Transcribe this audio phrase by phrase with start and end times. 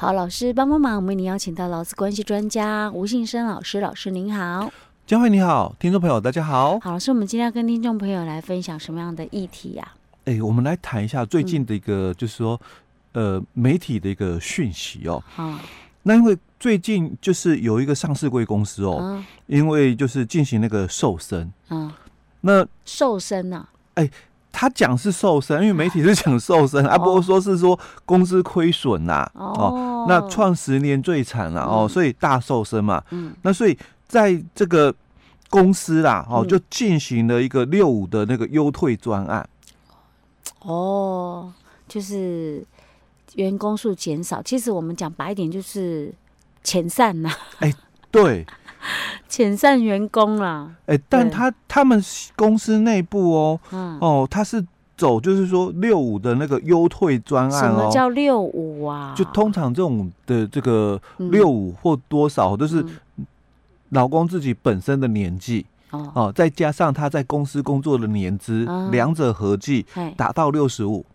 [0.00, 4.72] 好，老师帮帮忙，我们为您邀请到劳资关系专家吴信生老师，老师您好。
[5.04, 6.78] 佳慧你好，听众朋友大家好。
[6.78, 9.98] 好，老师，我们今天要跟听众朋友来分享什么样的议题呀、啊？
[10.26, 12.60] 哎，我们来谈一下最近的一个，就是说，
[13.14, 15.20] 嗯、呃，媒体的一个讯息哦。
[15.34, 15.58] 好、嗯，
[16.04, 21.92] 那因为最近就是有一个上市贵公司哦，嗯、因为就是进行那个瘦身，嗯，
[22.42, 23.68] 那瘦身呢、啊？
[23.94, 24.08] 哎，
[24.58, 33.78] 他讲是瘦身，因为媒体是讲瘦身，啊，不过说是说公司亏损呐，哦，哦那创十年最惨了、啊、哦，所以大瘦身嘛，嗯，那所以。
[34.08, 34.94] 在这个
[35.50, 39.46] 公司啦，哦，就进行了一个六五的那个优退专案。
[40.60, 41.52] 哦，
[41.86, 42.64] 就是
[43.34, 44.40] 员工数减少。
[44.40, 46.10] 其实我们讲白一点，就是
[46.64, 47.30] 遣散呐。
[47.58, 47.70] 哎，
[48.10, 48.46] 对，
[49.28, 50.74] 遣散员工啦。
[50.86, 52.02] 哎，但他他们
[52.34, 54.64] 公司内部哦，嗯，哦，他是
[54.96, 57.62] 走就是说六五的那个优退专案哦。
[57.62, 59.14] 什么叫六五啊？
[59.16, 62.84] 就通常这种的这个六五或多少都是。
[63.92, 71.06] 老公自己本身的年纪哦，哦，再加上他在公司工作的年资，啊、两者合计达到六十五，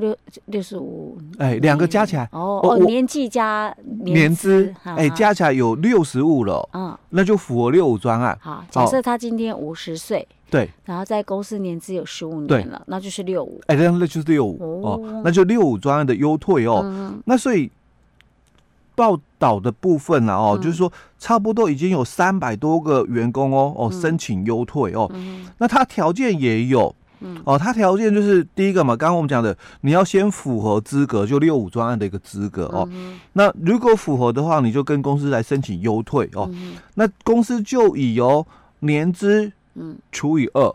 [0.00, 8.36] 六六十五，哎，两个加起来哦哦，年纪加年资，哎，加起来有六十五了，嗯，那就符合六五专案。
[8.40, 17.70] 好，假设他今天五十岁，对，然后在公司年资有十五年了，那就是六五，哎，那那就是六五哦，那就六五专案的优退哦，嗯、那所以。
[18.96, 25.10] 报道的部分呢，哦，就是说差不多已经有三百多个员工哦，哦，申请优退哦，
[25.56, 26.94] 那他条件也有，
[27.44, 32.88] 哦，他条件就是第一个嘛，刚刚我们讲的，你要先符合资格，就六五专案的一个资格哦，
[33.34, 36.50] 那如果符合的话，你就跟公司来申请优退哦，
[36.94, 38.46] 那公司就以哦
[38.80, 39.52] 年资
[40.10, 40.74] 除以二，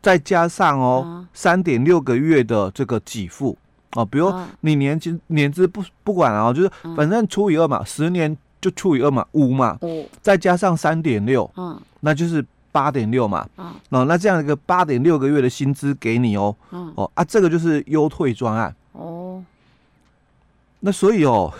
[0.00, 3.56] 再加上哦三点六个月的这个给付。
[3.92, 9.78] 哦，比如你年金年资不不管啊，就是反正除以二嘛，十年就除以二嘛，五嘛，
[10.20, 18.74] 再加上三点六，嗯，那就是八点六嘛，哦，那这样一个八点六个月的薪资给你哦，哦啊，这个就是优退专案。
[18.92, 19.44] 哦。
[20.80, 21.52] 那所以哦，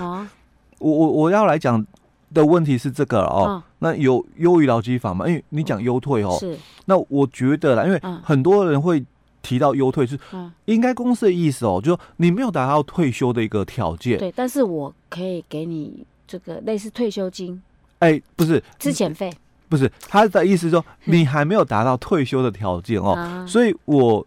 [0.79, 1.85] 我我我要来讲
[2.33, 5.27] 的问题是这个哦，那有优于劳基法嘛？
[5.27, 9.05] 因为你讲优退哦，是，那我觉得啦，因为很多人会。
[9.41, 10.19] 提到优退是，
[10.67, 14.19] 应该公司的意思哦，就说你没有达到退休的一个条件。
[14.19, 17.63] 对，但是我可以给你这个类似退休金。
[18.01, 19.33] 哎，不是，资遣费，
[19.69, 24.27] 不是他的意思说你还没有达到退休的条件哦，所以我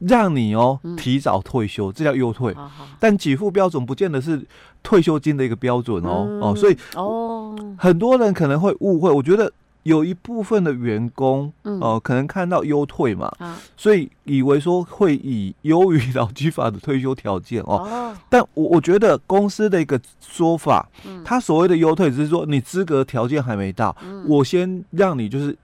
[0.00, 2.54] 让你哦提早退休，这叫优退。
[3.00, 4.44] 但给付标准不见得是
[4.82, 9.52] 退休金的一个标准哦哦，所以哦，很多人可能会误会，我觉得。
[9.88, 17.76] 有一部分的员工，哦、呃，可能看到优退嘛，嗯、所以以为说会以优于劳基法的退休条件哦。
[17.76, 25.56] 哦但我我觉得公司的一个说法，嗯、他所谓的优退只是说你资格条件还没到，嗯、我先让你就是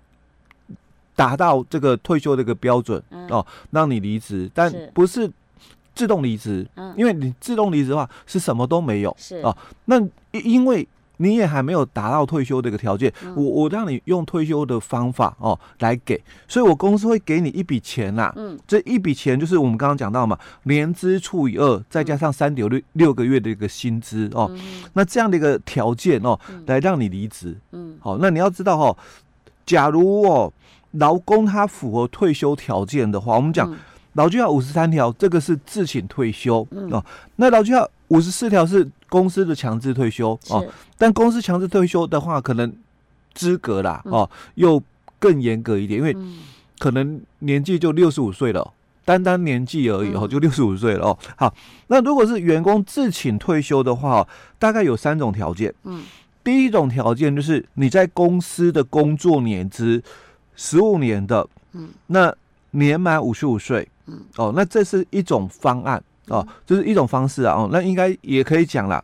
[1.15, 5.31] 达到这个退休的一个标准、嗯、哦，让你离职，但不是
[5.95, 9.55] 自动离职，嗯、因为你自动离职的话是什么都没有，是哦。
[9.85, 10.01] 那
[10.33, 10.89] 因为。
[11.19, 24.51] 你也还没有达到退休的一个条件，我我让你用退休的方法哦来给，所以我公司会给你一笔钱呐，嗯，这一笔钱就是我们刚刚讲到嘛，年资除以二，再加上三点六六个月的一个薪资哦，
[24.95, 28.97] 那这样的一个条件哦，来让你离职，嗯，好，那你要知道哦，
[29.65, 30.53] 假如哦
[30.93, 33.73] 劳工他符合退休条件的话，我们讲
[34.15, 36.91] 劳基法五十三条，这个是自请退休嗯。
[36.93, 37.05] 哦，
[37.37, 38.91] 那劳基法五十四条是。
[39.15, 40.67] 公司的强制退休哦，
[40.99, 42.75] 但公司强制退休的话，可能
[43.33, 44.83] 资格啦、嗯、哦又
[45.21, 46.17] 更严格一点，因为
[46.81, 48.73] 可能年纪就六十五岁了，
[49.05, 51.19] 单单年纪而已哦，就六十五岁了哦。
[51.37, 51.55] 好，
[51.87, 54.27] 那如果是员工自请退休的话，
[54.59, 55.73] 大概有三种条件。
[55.85, 56.03] 嗯，
[56.43, 60.03] 第一种条件就是你在公司的工作年资
[60.57, 62.35] 十五年的，嗯，那
[62.73, 66.03] 年满五十五岁，嗯，哦，那这是一种方案。
[66.29, 69.03] 哦，这、就是一种方式啊，哦，那应该也可以讲啦，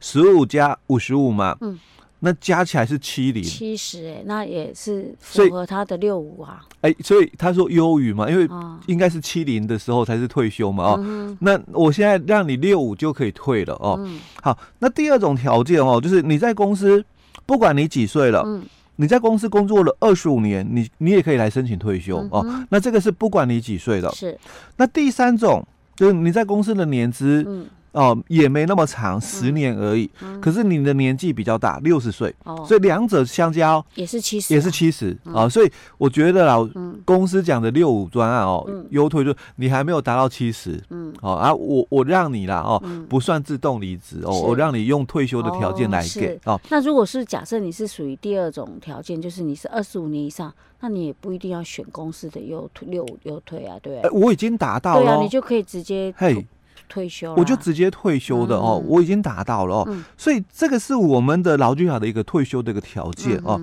[0.00, 1.78] 十五加五十五嘛，嗯，
[2.18, 8.48] 那加起来是七零，七十，哎，那也是符合他的六五啊，哎，所以他说优于嘛，因为
[8.86, 17.04] 应该是七零的时候才是退休嘛，哦，嗯、那我现在让你六五就可以退了哦，嗯、好，那第二种条件哦，就是你在公司
[17.46, 18.62] 不管你几岁了，嗯。
[19.00, 22.66] 你在公司工作了二十五年，你你也可以来申请退休、嗯、哦。
[22.68, 24.10] 那这个是不管你几岁的。
[24.12, 24.38] 是。
[24.76, 25.66] 那第三种
[25.96, 30.08] 就是你在公司的年资哦，也没那么长，十年而已。
[30.40, 32.64] 可是你的年纪比较大，六十岁，哦。
[32.66, 35.16] 所以两者相加也是七十，也是七十。
[35.24, 35.48] 啊。
[35.48, 36.56] 所以我觉得啦，
[37.04, 46.60] 公司讲的六五专案哦，优退就你还没有达到七十，嗯，哦啊，我我让你啦哦，不算自动离职哦，我让你用退休的条件来给哦。
[46.70, 54.00] 那如果是假设你是属于第二种条件，就是你是二十五年以上，那你也不一定要选公司的优退六五优退啊，对。
[54.12, 56.46] 我已经达到了，对啊，你就可以直接嘿。
[56.88, 63.60] 退休，我就直接退休的哦，我已经达到了哦，所以这个是我们的劳基法的一个退休的一个条件哦。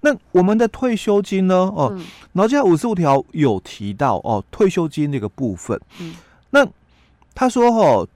[0.00, 1.54] 那我们的退休金呢？
[1.54, 1.98] 哦，
[2.32, 5.80] 劳基法五十五条有提到哦，退休金那个部分。
[6.50, 6.66] 那
[7.34, 8.06] 他说哦，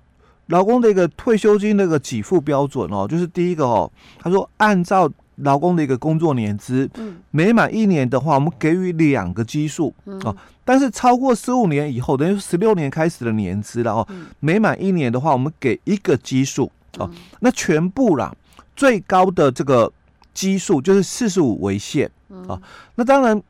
[0.46, 5.10] 劳工的一个退休金那个给付标准哦，就是第一个哦，他说按照。
[5.42, 6.88] 劳工的一个工作年资，
[7.30, 9.94] 每满一年的话，我们给予两个基数
[10.24, 10.34] 啊。
[10.64, 14.06] 但是超过十五年以后，等于十六年开始的年资了哦。
[14.40, 17.10] 每满一年的话，我们给一个基数哦。
[17.40, 18.34] 那全部啦，
[18.76, 19.90] 最高的这个
[20.34, 22.10] 基数就是四十五为限
[22.48, 22.60] 啊。
[22.96, 23.40] 那当然，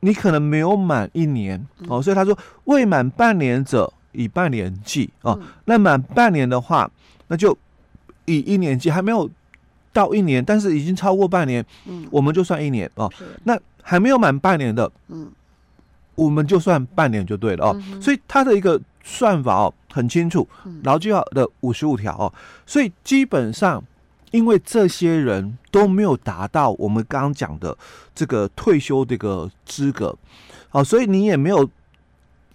[0.00, 5.38] 你可能没有满一年哦，所以他说未满半年者以半年计啊。
[5.64, 6.90] 那满半年的话，
[7.28, 7.56] 那就
[8.24, 9.30] 以一年计，还没有。
[9.98, 13.12] 到一年，但是已经超过半年，嗯，我们就算一年哦。
[13.42, 15.28] 那还没有满半年的，嗯，
[16.14, 17.82] 我们就算半年就对了哦。
[18.00, 20.48] 所以它的一个算法哦很清楚，
[20.84, 22.32] 劳基法的五十五条哦。
[22.64, 23.82] 所以基本上，
[24.30, 27.76] 因为这些人都没有达到我们刚刚讲的
[28.14, 30.16] 这个退休这个资格，
[30.68, 31.68] 好，所以你也没有。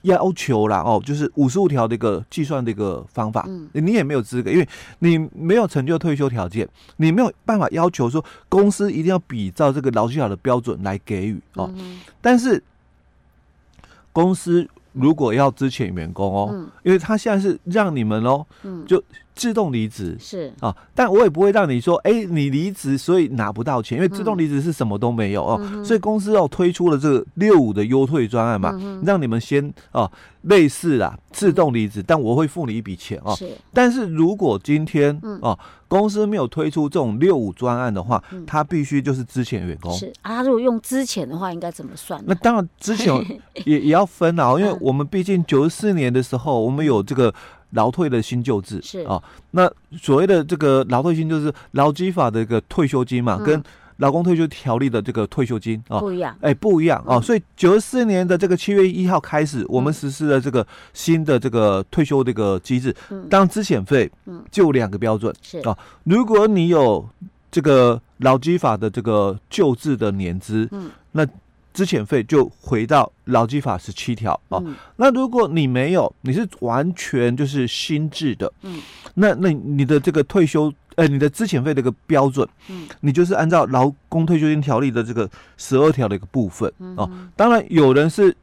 [0.04, 4.70] 要求啦哦，就是五十五条的一个计算的一个方法，嗯，你也没有资格，因为
[5.00, 6.68] 你没有成就退休条件，
[6.98, 11.70] 你没有办法要求说公司一定要比照这个劳基法的标准来给予哦。
[12.22, 12.64] 但是
[14.12, 18.46] 公司如果要支遣员工哦，因为他现在是让你们哦，
[18.88, 19.04] 就。
[19.36, 30.10] 自动离职是啊，但我也不会让你说，哎、欸，你离职所以拿不到钱，因为自动离职是什么都没有哦，所以公司要推出了这个六五的优退专案嘛，嗯、让你们先啊，
[30.44, 33.36] 类似啦，自动离职，但我会付你一笔钱哦。
[33.36, 35.58] 是，但是如果今天哦，
[35.88, 39.92] 公司没有推出这种六五专案的话，嗯、他必须就是之前员工。
[39.94, 42.24] 是啊，他如果用之前的话，应该怎么算？
[42.28, 43.14] 那当然之前
[43.66, 47.34] 也也要分啊，因为我们毕竟九十四年的时候，我们有这个。
[47.74, 49.02] 劳退的新旧制是。
[49.02, 49.22] 啊，
[49.52, 53.62] 那所谓的这个劳退新就是劳基法的一个退休金嘛，跟
[53.98, 62.96] 劳工退休条例的这个退休金啊不一样，哎不一样啊，所以九十四年的这个七月一号开始，我们实施了这个新的这个退休这个机制，
[63.30, 64.10] 当资遣费
[64.50, 65.60] 就两个标准是。
[65.60, 67.08] 啊，如果你有
[67.52, 71.28] 这个劳基法的这个旧制的年资，嗯，那。
[71.74, 74.62] 资遣费就回到劳基法十七条哦。
[74.66, 78.80] 嗯、那如果你没有，你是完全就是新制的，嗯，
[79.16, 87.10] 那那你的这个退休，呃，你的资遣费的一个标准，嗯，你就是按照劳工退休金条例的这个十二条的一个部分，哦。
[87.36, 88.36] 当然，有人是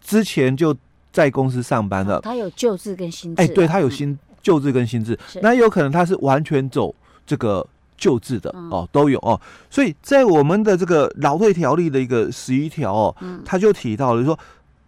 [0.00, 0.74] 之前就
[1.12, 6.94] 在公司上班了，他有旧制跟新制，啊，哎，对他有新旧制跟新制，嗯、那有可能他是完全走
[7.26, 7.66] 这个。
[7.98, 14.38] 旧制的哦都有哦，所以在我们的这个劳退条例的一个十一条哦，他就提到了说，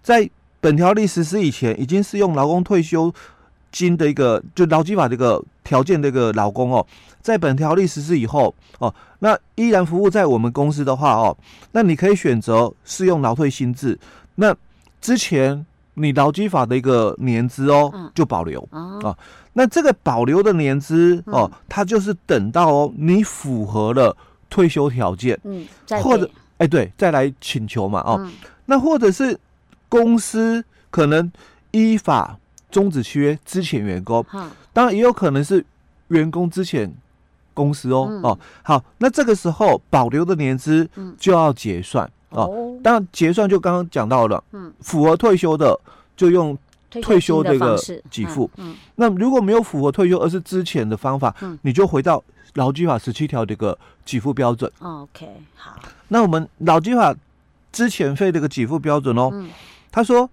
[0.03, 0.31] 在
[0.61, 3.12] 本条例实施以前，已经适用劳工退休
[3.73, 6.87] 金的一个就劳基法这个条件的一个劳工哦，
[7.21, 11.37] 在本条例实施以后哦，那依然服务在我们公司的话哦，
[11.73, 13.99] 那你可以选择适用劳退新制，
[14.37, 14.55] 那
[15.01, 18.61] 之前你劳基法的一个年资哦就保留。
[18.71, 19.17] 啊。
[19.53, 24.17] 那这个保留的年资哦，它就是等到哦你符合了
[24.49, 25.67] 退休条件，嗯，
[26.03, 28.31] 或者哎对，再来请求嘛哦，
[28.67, 29.38] 那或者是
[29.88, 31.31] 公司可能
[31.73, 32.38] 依法
[32.71, 34.25] 终止契约之前员工，
[34.73, 35.64] 当然也有可能是
[36.09, 36.93] 员工之前
[37.53, 40.88] 公司哦哦，好，那这个时候保留的年资
[41.19, 45.79] 就要结算哦，当然结算就刚刚讲到了，嗯，符合退休的
[46.17, 46.57] 就用。
[47.01, 47.79] 退休这个
[48.11, 52.21] 给付，嗯，嗯，那如果没有符合退休而是之前的方法，嗯，你就回到
[52.55, 54.69] 劳基法十七条这个给付标准。
[54.81, 55.79] OK，好。
[56.09, 57.15] 那我们劳基法
[57.71, 59.49] 之前费这个给付标准哦，嗯，
[59.93, 60.29] 他说，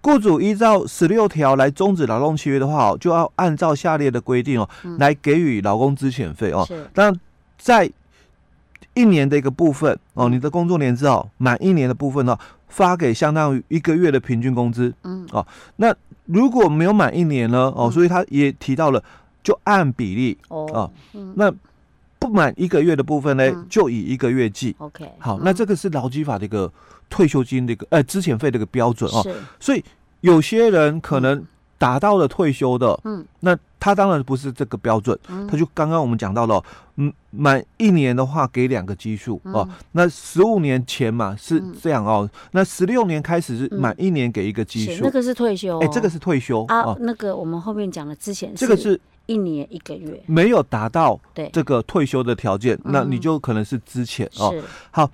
[0.00, 6.64] 雇主依照十六条来终止劳动契约的话，就要按照下列的规定哦，嗯，来给予劳工资遣费哦。
[6.66, 6.90] 是。
[6.92, 7.20] 当然，
[7.56, 7.88] 在
[8.94, 15.46] 一年的一个部分哦，你的工作年资哦，满一年的部分呢，发给相当于一个月的平均工资，嗯，哦，
[15.76, 15.94] 那
[16.26, 19.02] 如果没有满一年呢，哦，所以他也提到了，
[19.42, 20.90] 就按比例，哦，
[21.34, 21.52] 那
[22.18, 26.72] 不满一个月的部分呢，就以一个月计，OK，好，那这个是劳基法的一个
[27.10, 29.84] 退休金的一个，呃，资遣费的一个标准哦，是，所以
[30.22, 31.44] 有些人可能
[31.78, 36.62] 达到了退休的，嗯，那他当然不是这个标准，嗯，他就刚刚我们讲到了，
[36.96, 51.20] 嗯，满一年的话给两个基数哦，那十五年前嘛是这样哦，那十六年开始是满一年给一个基数，那个是退休，哎，这个是退休啊，那个我们后面讲的之前这个是一年一个月，没有达到
[51.52, 54.54] 这个退休的条件，那你就可能是之前哦，
[54.90, 55.10] 好。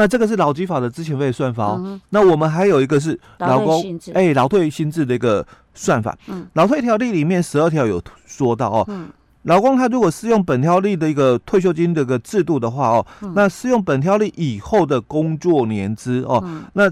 [0.00, 1.76] 那这个是劳基法的资遣费算法哦。
[1.84, 6.16] 嗯、那我们还有一个是劳工哎劳退薪制的一个算法。
[6.26, 8.84] 嗯，劳退条例里面十二条有说到哦。
[8.88, 9.10] 嗯，
[9.42, 16.90] 劳工他如果适用本条例的一个退休金的一个制度的话哦，嗯、那适用本条例以后的工作年资哦，嗯、那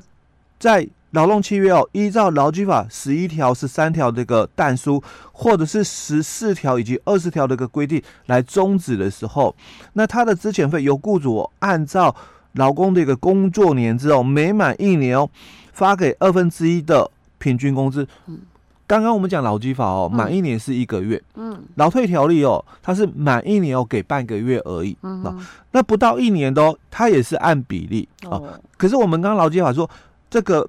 [0.60, 9.56] 在劳动契约哦，依照劳基法十一条、十三条这个但书，或者是十四条以及二十条的一个规定来终止的时候，
[9.94, 12.14] 那他的资遣费由雇主、哦、按照
[12.58, 15.30] 劳工的一个工作年资哦，每满一年哦，
[15.72, 18.06] 发给二分之一的平均工资。
[18.26, 18.40] 嗯，
[18.86, 21.22] 刚刚我们讲劳基法哦，满一年是一个月。
[21.36, 24.96] 嗯，劳退条例哦，它是满一年哦给半个月而已。
[25.02, 28.60] 嗯哼，那不到一年的哦，它也是按比例哦。
[28.76, 29.88] 可是我们刚刚劳基法说，
[30.28, 30.68] 这个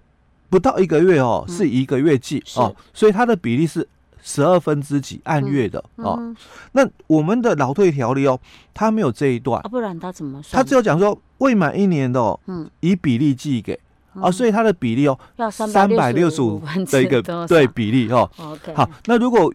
[0.50, 3.86] 不到一个月哦，是一个月计哦，所以它的比例是。
[4.21, 6.35] 十二分之几按月的、嗯嗯、哦，
[6.73, 8.39] 那我们的劳退条例哦，
[8.73, 10.61] 它没有这一段，啊、不然它怎么算？
[10.61, 13.79] 它只有讲说未满一年的哦，嗯，以比例计给、
[14.15, 16.61] 嗯、啊，所以它的比例哦，要三百六十五
[16.91, 18.29] 的一个对比例哦。
[18.38, 19.53] Okay 好，那如果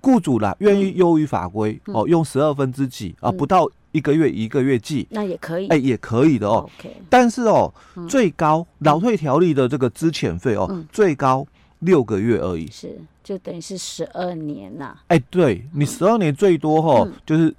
[0.00, 6.68] 雇主啦愿意优于法规、嗯、哦，用十二分之几啊，不到一个月一个月计，那也可以，哎，也可以的哦。
[6.78, 11.46] Okay 但是哦，嗯、最高劳退条例的这个资遣费哦，嗯、最高。
[11.82, 12.98] 六个月而已，是
[13.28, 14.96] 就等于是十二年呐。
[15.08, 17.54] 哎，对你十二年最多哈，就是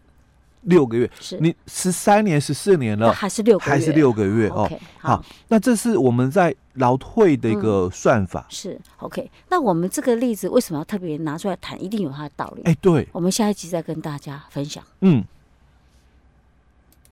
[0.62, 1.08] 六个月。
[1.20, 4.68] 是你十三年、十四年了，还是六个还是六个月哦。
[4.98, 8.48] 好，那这是我们在劳退的一个算法。
[8.50, 9.30] 是 OK。
[9.48, 11.80] 那我们这个例子为什么要特别拿出来谈？
[11.80, 12.64] 一定有它的道理。
[12.64, 14.84] 哎，对，我们下一集再跟大家分享。
[15.02, 15.24] 嗯。